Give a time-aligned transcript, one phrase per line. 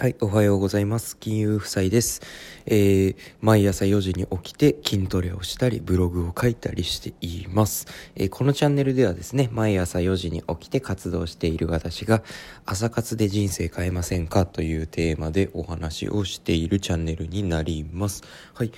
[0.00, 1.16] はい、おはようございます。
[1.18, 2.22] 金融夫妻です。
[2.66, 12.22] えー、毎朝4時に起きて筋トレをしたり、ブログを書いたりしています、えー、このチャンネルではですね、毎朝4時に起きて活動している私が、
[12.64, 14.46] 朝活で人生変えませんか？
[14.46, 18.22] というテーマでお話をしているチャンネルになります。
[18.54, 18.70] はい、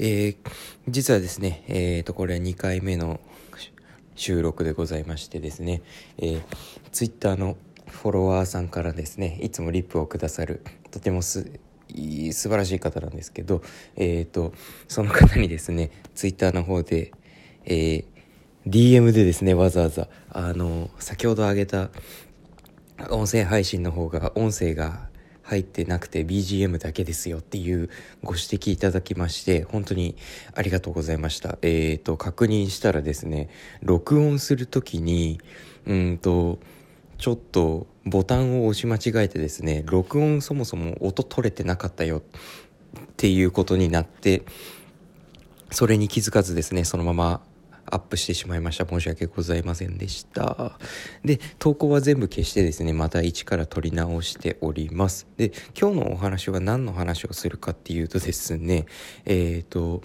[0.00, 0.36] えー、
[0.88, 3.20] 実はですね、えーと、これは2回目の
[4.16, 5.82] 収録でございましてですね、
[6.18, 6.42] えー、
[6.90, 7.56] ツイッターの
[7.88, 11.50] フォロワーさんからですねいつもリップをくださるとてもす
[12.32, 13.62] 素晴らしい方なんですけど、
[13.96, 14.52] えーと、
[14.88, 17.12] その方にですねツイッターの方で、
[17.64, 18.04] えー、
[18.66, 21.90] DM でですねわざわざあの先ほど挙げた
[23.10, 25.08] 音声配信の方が音声が
[25.42, 27.90] 入ってなくて BGM だけですよっていう
[28.22, 30.16] ご指摘いただきまして本当に
[30.54, 31.58] ありがとうございました。
[31.60, 33.50] えっ、ー、と確認したらですね
[33.82, 35.38] 録音する時に
[35.86, 36.58] うんと
[37.24, 42.22] ちょっとボタンを押し間違えてですね録音そもそも音取れてなかったよっ
[43.16, 44.42] ていうことになって
[45.70, 47.40] それに気づかずですねそのまま
[47.86, 48.86] アップしてしまいました。
[48.86, 50.78] 申し訳ございませんでした。
[51.24, 55.26] で、投稿は全部消してですね、また一から撮り直しております。
[55.36, 58.86] で、今日のお話は何の話をするかっていうとですね、
[59.26, 60.02] えっ、ー、と、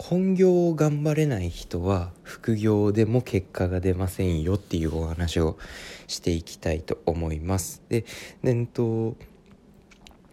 [0.00, 5.58] 本業を頑張れない人は副業でも結果が出ませんよっていうお話を
[6.06, 7.82] していきたいと思います。
[7.90, 8.06] で、
[8.42, 9.14] えっと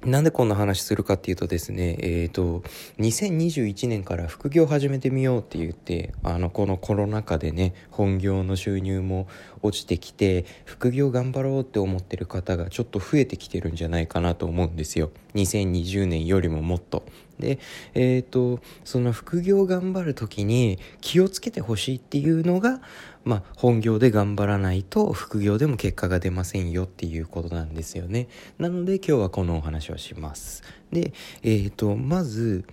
[0.06, 2.64] なんでこんな話するかっていうとですね、えっ、ー、と、
[3.00, 9.28] 2021年から副業始めてみようって言って、あの、このコロナ禍でね、本業の収入も
[9.62, 15.12] 落ちてきて、副業頑張ろうって思ってる方がちょっと増えてきてるんじゃないかなと思うんですよ。
[15.36, 17.06] 2020年よりももっと。
[17.40, 17.60] で、
[17.94, 22.82] えっ、ー、と、その副業頑張る時に気をつけてほしいっていうのが、
[23.24, 28.28] まあ、本業で頑張らないと副業でも結果が出ませんよっていうことなんですよね。
[28.58, 30.64] なので今日はこのお話をします。
[30.92, 32.66] で、えっ、ー、と、まず、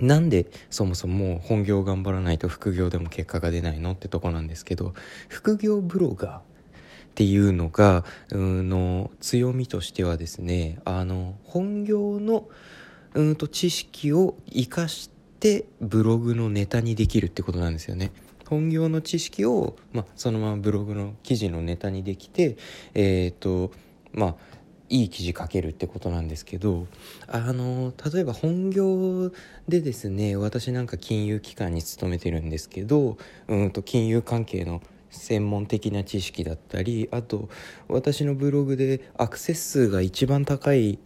[0.00, 4.94] なんでそもそも本業頑張らないと副業でも結果が出ないのってとこなんですけど、
[5.28, 6.42] 副業ブロガーっ
[7.14, 12.48] ていうのが、うの強みとしてはですね、あの、本業の
[13.14, 15.10] うんと知識を生かし
[15.40, 18.12] てブログのネタにできるってことなんですよね。
[18.48, 22.56] 本業の知識を、まあ、そのままブログの記事のネタにできて
[22.94, 23.70] えっ、ー、と
[24.12, 24.36] まあ
[24.90, 26.86] いい記事書けるってことなんですけど
[27.28, 29.32] あの例えば本業
[29.68, 33.16] でですね私なんか金融機関に勤めてるんですけど
[33.48, 37.48] うんと金融関係の専門的な知識だったりあと
[37.88, 40.98] 私のブログでアクセス数が一番高い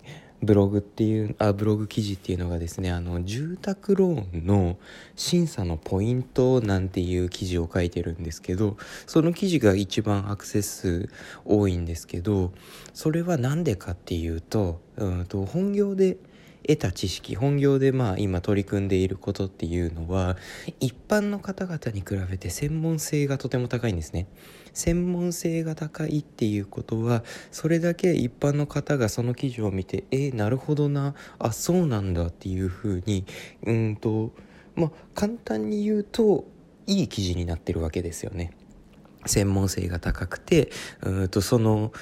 [0.45, 4.77] ブログっていうあブログ記事っていうのがですねあの住宅ローンの
[5.17, 11.09] 審査のポイントなんていう記事を書いてるんですけどその記事が一番アクセス数
[11.45, 12.53] 多いんですけど
[12.93, 16.17] それは何でかっていうと,、うんと本業で
[16.67, 20.37] 得た知識本業でまあ今取り組んでいることっていうのは
[20.81, 24.27] 一般の方々に比べて専門性がとても高いんですね。
[24.73, 31.15] 専門性が高いっていうことはそれだけ一般の方がその記事を見てえー、なるほどな。
[31.39, 33.25] あそうなんだっていうふうに
[33.65, 34.33] うんと
[34.75, 36.45] まあ簡単に言うと
[36.87, 38.53] いい記事になってるわけですよね。
[39.27, 40.71] 専門性が高くて
[41.03, 41.93] うんとその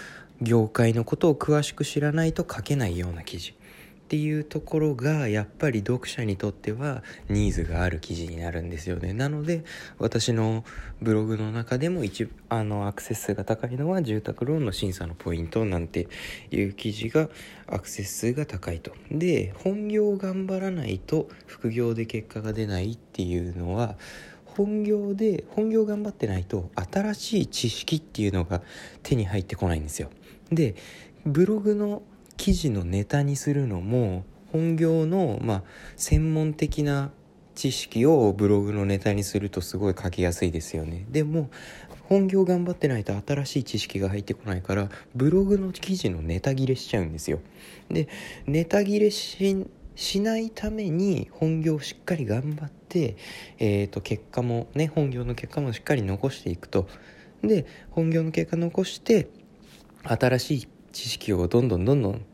[0.41, 3.55] 業界のことを詳しく知らないと書けないような記事。
[4.03, 9.15] っていうところがやっぱり読者にとってはニーズがある記事になるんですよね。
[9.15, 9.65] なので
[9.99, 10.65] 私の
[11.01, 16.09] ブログの中でも一あのアクセス数が高いのは住宅ローンの審査のポイントなんて
[16.51, 17.31] いう記事が
[17.67, 18.93] アクセス数が高いと。
[19.11, 23.97] で本業を頑張らないと副業で結果が出ないっていうのは
[24.45, 28.61] 本業で本業頑張ってないと新しい知識っていうのが
[29.03, 30.11] 手に入ってこないんですよ。
[30.51, 30.75] で
[31.25, 32.03] ブログの
[32.43, 35.63] 記事のネタにするのも本業の、まあ、
[35.95, 37.13] 専門的な
[37.55, 41.07] 知識をブログのネタにするとすごい書きやすいですよね。
[41.09, 41.51] でも
[42.09, 47.39] 本業頑張ってないと新しい知識が入ってこないからブログの記事のネタ切れしちゃうんですよ。
[47.89, 48.09] で
[48.45, 49.65] ネタ切れし
[49.95, 53.17] しないために本業をしっかり頑張って、
[53.61, 56.89] えー、と結果もね本業の結果もしっかり残していくと。
[57.45, 59.29] で本業の結果残して
[60.03, 62.27] 新しい知識をどんどんどんどん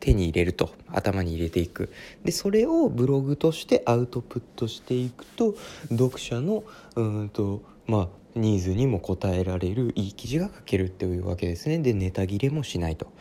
[0.00, 1.90] 手に入れると頭に入れていく。
[2.24, 5.54] でそれをブログとしてアウトプットしていくと
[5.90, 6.64] 読者の
[6.96, 11.78] うんとまあニーズにも応えられるいい記事が書けるっていうわけですね。
[11.78, 13.12] でネタ切れもしないと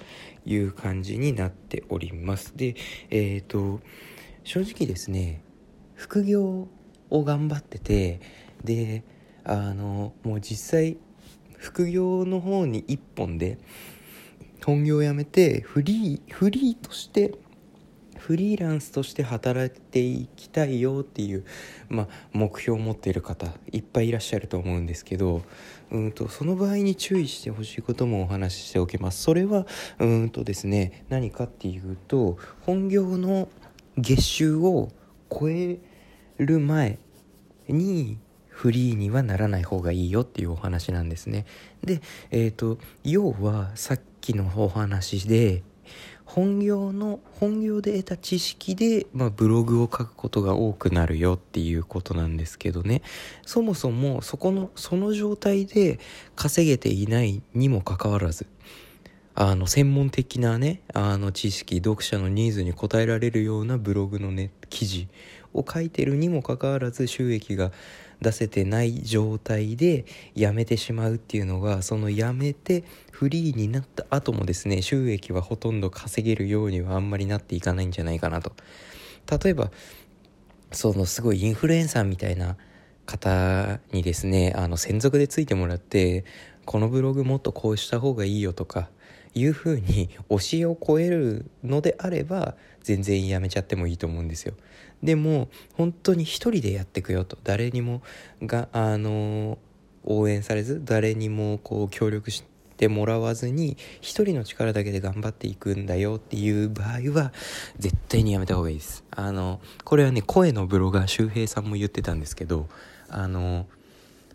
[0.45, 2.53] いう感じになっております。
[2.55, 2.75] で
[3.09, 3.79] えっ、ー、と
[4.43, 5.41] 正直ですね
[5.95, 6.67] 副業
[7.09, 8.19] を頑張ってて
[8.63, 9.03] で
[9.43, 10.97] あのもう実際
[11.57, 13.57] 副業の方に一本で
[14.65, 17.33] 本業を辞めてフリーフリーとして
[18.17, 21.45] フリーランスとして働いていきたいよっていう、
[21.87, 25.43] まあ、目標を持っている方いっぱいいらっしゃると思うんですけど
[25.91, 29.23] うんとその場合に注意してほしいこともお話ししておきます。
[29.23, 29.65] それは
[29.99, 33.47] うんとですね何かっていうと本業の
[33.97, 34.91] 月収を
[35.31, 35.79] 超え
[36.37, 36.99] る前
[37.69, 38.17] に
[38.49, 41.45] フリーにはならない方がいいよっていうお話なんですね。
[41.83, 42.01] で
[42.31, 45.63] えっ、ー、と要はさっきのお話で
[46.25, 53.01] 本業の本業で得た知識で、まあ、ブログを書くことが多くなるよっていうことなんですけどね。
[53.45, 55.99] そもそもそこのその状態で
[56.35, 58.45] 稼げていないにもかかわらず
[59.35, 65.07] あの専門的なねあの知識読者のニーズに応えられるようなブログのね記事
[65.57, 67.71] を書いてるにもかかわらず収益が
[68.21, 70.05] 出せてない状態で
[70.35, 78.53] 辞めてしまうっていうのがその辞めてフリーになった後もですね収益はほとんど稼げるようにはあんまりなっていかないんじゃないかなと。
[79.43, 79.71] 例えば
[80.71, 82.57] そのすごいインフルエンサーみたいな
[83.05, 86.25] 方にですねあの専属でついてもらって
[86.65, 88.89] このブログもっとこうした方がいいよとか
[89.37, 94.53] いうふうに教えを超えるのであれば全然やめちゃってもいいと思うんですよ。
[95.03, 97.37] でも本当に一人でやってくよと。
[97.43, 98.01] 誰にも
[98.41, 99.57] があの
[100.03, 102.43] 応援されず誰にもこう協力し
[102.77, 107.33] てもらわずに一人の力だけで頑張っていくんだよっていう場合は
[107.77, 109.03] 絶対にやめた方がいいです。
[109.11, 112.67] あのこれはね声のブロガー周平さんも言ってたんですけど
[113.09, 113.67] あの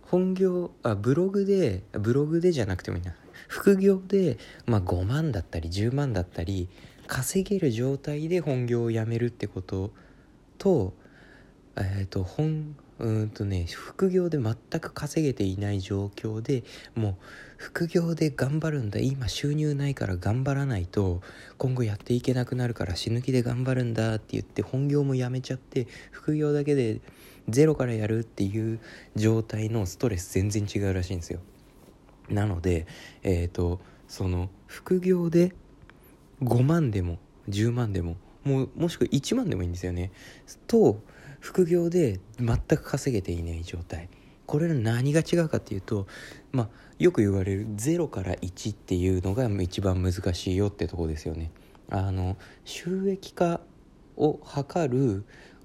[0.03, 3.15] 本業あブログでブログでじゃなくてもいいな。
[3.49, 6.69] 副業で、まあ、5万だったり10万だったり
[7.07, 9.93] 稼げる状態で本業を辞めるってこと
[10.59, 10.95] と
[11.77, 16.63] え、ー、と本うんとね副業で全く稼げていない状況で
[16.95, 17.17] もう
[17.57, 21.21] 副業で頑張るんだ今収入ないから頑張らないと
[21.59, 27.01] 今後やっていけなくなるから死ぬ気で頑張るんだって言って本業もやめちゃって副業だけで
[27.49, 28.79] ゼロからやるっていう
[29.17, 31.41] 状態のストレス全然違うらしいんですよ。
[32.29, 32.87] なので
[33.23, 35.55] えっ、ー、とその副業で
[36.43, 40.11] 5万でも10万でももうもしくは1万でもいいんですよね。
[40.67, 41.01] と
[41.41, 44.09] 副業で全く稼げていない状態。
[44.47, 46.07] これの何が違うかっていうと
[46.51, 51.51] まあよく言われる0から1っていうのが一番難しいよってとこですよね。
[51.89, 53.61] あの収益化
[54.17, 55.25] を図る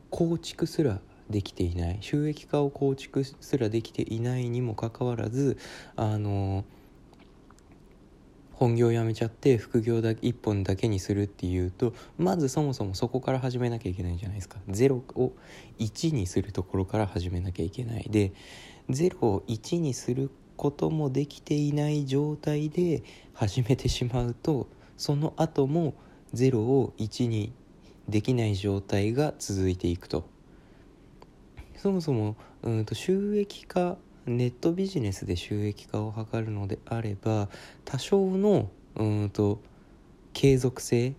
[0.09, 1.97] 構築すらできていない。
[2.01, 5.57] 収益化を構築すらできていないにもかかわらず
[5.95, 6.63] あの
[8.53, 14.59] 本業を辞めちゃって副業だ1本だけにするっていうとまずそもそもそこから始めなきゃいけないじゃないですか。
[14.67, 15.33] 0を
[15.79, 18.07] 1にするところから始めなきゃいけない。
[18.09, 18.33] で
[18.89, 23.03] 0を1にすることもできていない状態で
[23.33, 25.93] 始めてしまうとその後も
[26.33, 27.53] 0を1に
[28.09, 30.36] できない状態が続いていくと。
[31.77, 37.49] そもそもうんと収益化ネットビジネスで収益化を図るのであれば
[37.85, 39.61] 多少のうんと
[40.33, 41.15] 継続性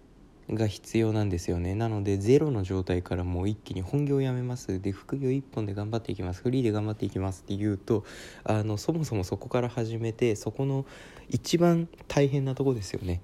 [0.50, 1.75] が必要なんですよね。
[1.75, 4.81] なのでゼロの状態からもう一気に本業をやめます。
[4.81, 6.43] で副業1本で頑張っていきます。
[6.43, 8.04] フリーで頑張っていきますっていうと
[8.44, 10.87] あのそもそもそこから始めてそこの
[11.28, 13.20] 一番大変なとこですよね。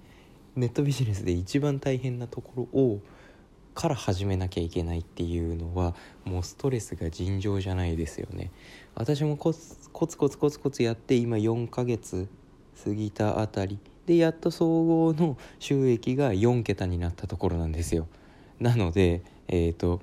[0.57, 3.01] ネットビジネスで一番大変なところを
[3.75, 8.51] から始めなきゃいけないっていうのはもうストレスが尋常じゃないですよね。
[8.95, 12.29] 私もコツコツコツコツコツやって今4ヶ月
[12.85, 18.07] 過ぎたあたりでやっと総合の収益が4桁になったところなんですよ。
[18.61, 20.01] なのでえっ、ー、と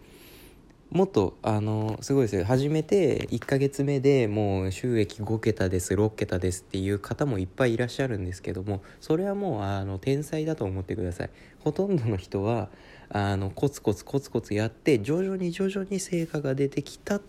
[0.91, 2.43] もっとあのすごいですよ。
[2.43, 11.29] 初めて1ヶ月目でもう収益5桁です6桁ですっていう方もいっぱいいらっしゃるんですけどもそれはもうあの天才だと思ってください。
[11.59, 12.67] ほとんどの人は
[13.13, 17.21] あのコツコツコツコツやって徐々に徐々に成果が出てきたっ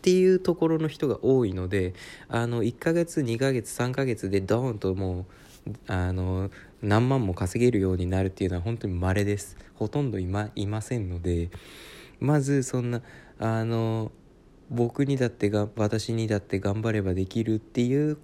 [0.00, 1.94] ていうところの人が多いので
[2.28, 5.26] あの1ヶ月2ヶ月3ヶ月でドーンとも
[5.66, 6.50] うあの
[6.82, 9.56] 何万も稼げるようになるっていうのは本当に稀です。
[9.74, 11.50] ほとんどいまいませんので
[12.18, 13.02] まずそんな
[13.38, 14.10] あの
[14.70, 18.16] 僕にだってが私にだって頑張ればできるっていう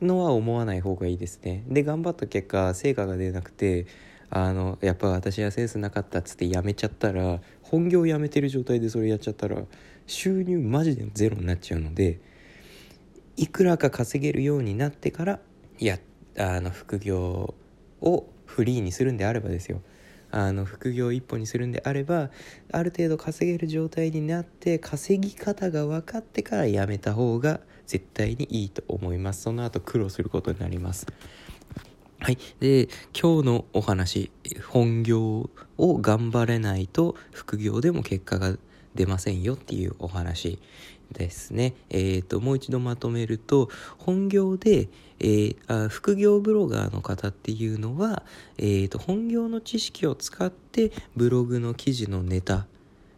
[0.00, 1.64] のは思わない方がいいですね。
[1.68, 3.86] で頑張った結果成果が出なくて
[4.30, 9.62] あのやっぱ私はセンスなかったっつってやめちゃったら本業やめてる状態でそれやっちゃったら
[10.06, 12.20] 収入マジでゼロになっちゃうので
[13.36, 15.40] いくらか稼げるようになってから
[15.78, 15.98] や
[16.38, 17.54] あの副業
[18.00, 19.80] をフリーにするんであればですよ。
[20.30, 22.30] あの副業一本にするんであれば
[22.70, 29.42] ある程度稼げる状態になって稼ぎ方が分かってからやめた方が絶対にいいと思います。
[29.42, 31.06] その後苦労することになります。
[32.20, 32.38] はい。
[32.58, 34.32] で、今日のお話、
[34.68, 38.56] 本業を頑張れないと副業でも結果が
[38.96, 40.58] 出ませんよっていうお話
[41.12, 41.74] ですね。
[41.90, 44.88] えっ、ー、と、もう一度まとめると、本業で、
[45.20, 48.24] えー、あ副業ブロガーの方っていうのは、
[48.58, 52.66] えーと、本業の知識を使ってブログの記事のネタ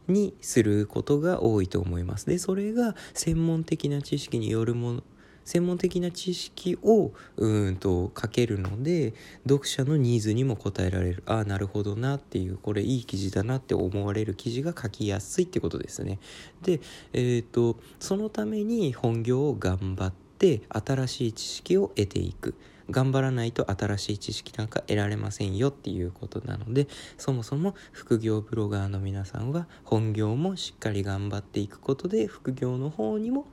[0.08, 2.26] にすることが多いと思います。
[2.26, 5.02] で、それが専門的な知識によるもの、
[5.44, 11.22] 専門的な知識をうんとかけるので読者のニーズにも応えられる。
[11.26, 16.18] ああなるほどなっていうこれいい記事だなって思われる記事が書きやすいってことですね。
[16.62, 16.80] で
[17.12, 22.54] えっ、ー、とそのために本業を頑張って新しい知識を得ていく。
[22.90, 33.46] 頑張らないと新しい知識なんか得られませんよっていうことなのでそもそも副業ブロガーの皆さんは本業もしっかり頑張っていくことで副業の方にも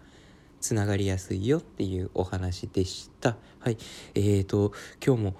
[0.61, 3.37] つながりやすいよっていうお話でした。
[3.59, 3.77] はい。
[4.15, 4.73] えーと、
[5.05, 5.35] 今日も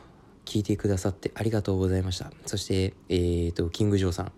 [0.46, 2.32] 聞いてくださってありがとうございました。
[2.46, 4.32] そして、えーと、キングジョーさん、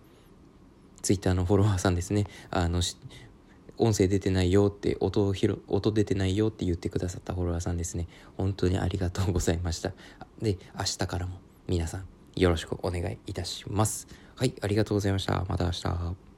[1.02, 2.26] ツイッターのフォロワーさんですね。
[2.50, 2.82] あの、
[3.80, 9.92] 音声出てないよって音を拾音出てないよって言ってくださったフォロワーさんですね本当にありがとうございました
[10.40, 12.04] で明日からも皆さん
[12.36, 14.06] よろしくお願いいたします
[14.36, 16.29] はいありがとうございましたまた明日